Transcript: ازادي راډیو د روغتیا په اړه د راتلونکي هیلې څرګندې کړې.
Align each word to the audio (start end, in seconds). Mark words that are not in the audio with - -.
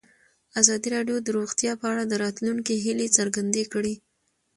ازادي 0.61 0.87
راډیو 0.95 1.17
د 1.21 1.27
روغتیا 1.37 1.71
په 1.81 1.85
اړه 1.91 2.03
د 2.07 2.13
راتلونکي 2.23 2.73
هیلې 2.85 3.07
څرګندې 3.17 3.63
کړې. 3.73 3.93